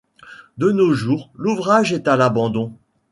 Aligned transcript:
De 0.57 0.71
nos 0.71 0.95
jours 0.95 1.29
l'ouvrage 1.35 1.93
est 1.93 2.07
à 2.07 2.15
l'abandon. 2.17 2.73